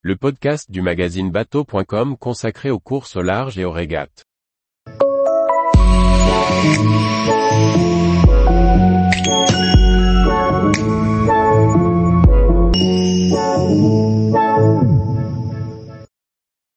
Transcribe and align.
le 0.00 0.14
podcast 0.14 0.70
du 0.70 0.80
magazine 0.80 1.32
bateau.com 1.32 2.16
consacré 2.16 2.70
aux 2.70 2.78
courses 2.78 3.16
au 3.16 3.22
large 3.22 3.58
et 3.58 3.64
aux 3.64 3.72
régates. 3.72 4.24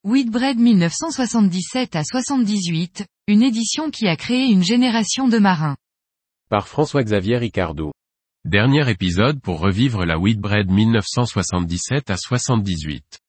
Whitbread 0.03 0.57
1977 0.57 1.95
à 1.95 2.03
78, 2.03 3.05
une 3.27 3.43
édition 3.43 3.91
qui 3.91 4.07
a 4.07 4.15
créé 4.15 4.45
une 4.47 4.63
génération 4.63 5.27
de 5.27 5.38
marins. 5.38 5.77
Par 6.49 6.67
François-Xavier 6.67 7.38
Ricardou. 7.38 7.91
Dernier 8.45 8.89
épisode 8.89 9.39
pour 9.39 9.59
revivre 9.59 10.03
la 10.03 10.17
Whitbread 10.17 10.67
1977 10.67 12.09
à 12.09 12.17
78. 12.17 13.19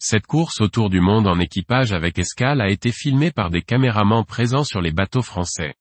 Cette 0.00 0.26
course 0.26 0.60
autour 0.60 0.90
du 0.90 1.00
monde 1.00 1.28
en 1.28 1.38
équipage 1.38 1.92
avec 1.92 2.18
escale 2.18 2.60
a 2.60 2.68
été 2.68 2.90
filmée 2.90 3.30
par 3.30 3.50
des 3.50 3.62
caméramans 3.62 4.24
présents 4.24 4.64
sur 4.64 4.80
les 4.80 4.90
bateaux 4.90 5.22
français. 5.22 5.76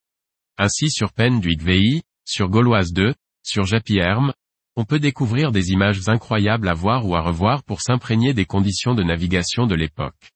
Ainsi 0.59 0.91
sur 0.91 1.11
Pen 1.11 1.39
du 1.39 1.55
VI, 1.59 2.03
sur 2.23 2.49
Gauloise 2.49 2.93
2, 2.93 3.15
sur 3.41 3.65
Japy 3.65 3.97
Herm, 3.97 4.31
on 4.75 4.85
peut 4.85 4.99
découvrir 4.99 5.51
des 5.51 5.71
images 5.71 6.07
incroyables 6.07 6.69
à 6.69 6.75
voir 6.75 7.07
ou 7.07 7.15
à 7.15 7.21
revoir 7.21 7.63
pour 7.63 7.81
s'imprégner 7.81 8.35
des 8.35 8.45
conditions 8.45 8.93
de 8.93 9.01
navigation 9.01 9.65
de 9.65 9.73
l'époque. 9.73 10.29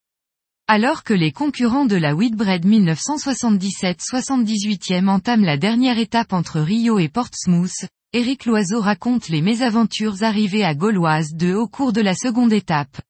Alors 0.66 1.04
que 1.04 1.14
les 1.14 1.30
concurrents 1.30 1.86
de 1.86 1.94
la 1.94 2.16
Whitbread 2.16 2.66
1977-78e 2.66 5.06
entament 5.06 5.44
la 5.44 5.58
dernière 5.58 5.98
étape 5.98 6.32
entre 6.32 6.58
Rio 6.58 6.98
et 6.98 7.08
Portsmouth, 7.08 7.86
Éric 8.14 8.44
Loiseau 8.44 8.82
raconte 8.82 9.30
les 9.30 9.40
mésaventures 9.40 10.22
arrivées 10.22 10.64
à 10.64 10.74
Gauloise 10.74 11.32
2 11.32 11.54
au 11.54 11.66
cours 11.66 11.94
de 11.94 12.02
la 12.02 12.14
seconde 12.14 12.52
étape. 12.52 13.00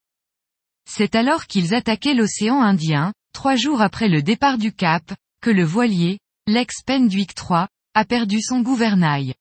C'est 0.88 1.16
alors 1.16 1.48
qu'ils 1.48 1.74
attaquaient 1.74 2.14
l'océan 2.14 2.62
Indien, 2.62 3.12
trois 3.34 3.56
jours 3.56 3.82
après 3.82 4.08
le 4.08 4.22
départ 4.22 4.58
du 4.58 4.72
Cap, 4.72 5.02
que 5.40 5.50
le 5.50 5.64
voilier, 5.64 6.20
l'ex 6.46 6.82
Penduic 6.86 7.34
3, 7.34 7.66
a 7.94 8.04
perdu 8.04 8.40
son 8.40 8.60
gouvernail. 8.60 9.34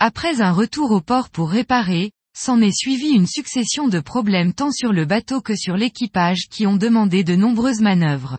Après 0.00 0.42
un 0.42 0.52
retour 0.52 0.90
au 0.90 1.00
port 1.00 1.30
pour 1.30 1.48
réparer, 1.48 2.12
s'en 2.36 2.60
est 2.60 2.76
suivi 2.76 3.08
une 3.08 3.26
succession 3.26 3.88
de 3.88 4.00
problèmes 4.00 4.52
tant 4.52 4.70
sur 4.70 4.92
le 4.92 5.06
bateau 5.06 5.40
que 5.40 5.56
sur 5.56 5.78
l'équipage 5.78 6.48
qui 6.50 6.66
ont 6.66 6.76
demandé 6.76 7.24
de 7.24 7.36
nombreuses 7.36 7.80
manœuvres. 7.80 8.38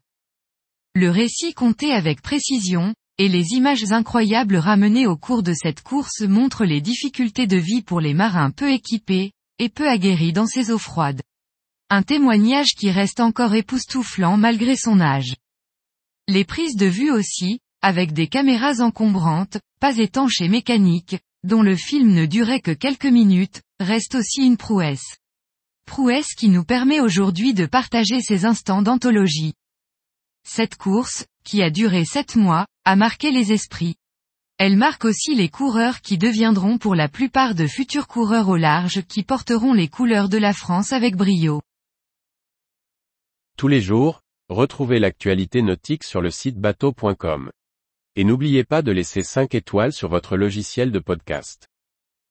Le 0.94 1.10
récit 1.10 1.56
compté 1.56 1.92
avec 1.92 2.22
précision, 2.22 2.94
et 3.22 3.28
les 3.28 3.52
images 3.52 3.92
incroyables 3.92 4.56
ramenées 4.56 5.06
au 5.06 5.16
cours 5.16 5.44
de 5.44 5.54
cette 5.54 5.84
course 5.84 6.22
montrent 6.22 6.66
les 6.66 6.82
difficultés 6.82 7.46
de 7.46 7.58
vie 7.58 7.84
pour 7.84 8.02
les 8.02 8.16
marins 8.16 8.50
peu 8.50 8.72
équipés, 8.72 9.32
et 9.60 9.70
peu 9.70 9.88
aguerris 9.88 10.34
dans 10.34 10.48
ces 10.48 10.72
eaux 10.72 10.80
froides. 10.80 11.22
Un 11.92 12.02
témoignage 12.02 12.70
qui 12.76 12.90
reste 12.90 13.20
encore 13.20 13.54
époustouflant 13.54 14.38
malgré 14.38 14.76
son 14.76 15.00
âge. 15.00 15.36
Les 16.28 16.46
prises 16.46 16.76
de 16.76 16.88
vue 16.88 17.12
aussi, 17.12 17.60
avec 17.84 18.12
des 18.12 18.26
caméras 18.26 18.82
encombrantes, 18.82 19.60
pas 19.80 20.00
étanches 20.00 20.42
et 20.42 20.50
mécaniques, 20.50 21.20
dont 21.44 21.62
le 21.62 21.76
film 21.76 22.16
ne 22.16 22.26
durait 22.26 22.60
que 22.60 22.72
quelques 22.72 23.06
minutes, 23.06 23.62
reste 23.80 24.16
aussi 24.16 24.42
une 24.42 24.58
prouesse. 24.58 25.20
Prouesse 25.86 26.34
qui 26.36 26.50
nous 26.50 26.64
permet 26.64 27.02
aujourd'hui 27.02 27.54
de 27.54 27.68
partager 27.68 28.20
ces 28.20 28.46
instants 28.46 28.82
d'anthologie. 28.82 29.54
Cette 30.44 30.76
course, 30.76 31.28
qui 31.44 31.62
a 31.62 31.70
duré 31.70 32.04
sept 32.04 32.36
mois, 32.36 32.66
a 32.86 32.96
marqué 32.96 33.32
les 33.32 33.52
esprits. 33.52 33.96
Elle 34.58 34.78
marque 34.78 35.06
aussi 35.06 35.36
les 35.36 35.50
coureurs 35.50 36.02
qui 36.02 36.18
deviendront 36.18 36.78
pour 36.78 36.96
la 36.96 37.10
plupart 37.10 37.56
de 37.56 37.68
futurs 37.68 38.08
coureurs 38.08 38.50
au 38.50 38.58
large 38.58 39.02
qui 39.08 39.24
porteront 39.24 39.74
les 39.74 39.88
couleurs 39.88 40.30
de 40.30 40.38
la 40.38 40.54
France 40.54 40.92
avec 40.92 41.16
brio. 41.16 41.62
Tous 43.58 43.68
les 43.68 43.82
jours, 43.82 44.22
retrouvez 44.50 45.00
l'actualité 45.00 45.62
nautique 45.62 46.04
sur 46.04 46.22
le 46.22 46.32
site 46.32 46.58
bateau.com. 46.58 47.52
Et 48.16 48.24
n'oubliez 48.24 48.64
pas 48.64 48.82
de 48.82 48.92
laisser 48.92 49.24
5 49.24 49.56
étoiles 49.56 49.94
sur 49.94 50.10
votre 50.10 50.36
logiciel 50.36 50.92
de 50.92 51.00
podcast. 51.00 51.71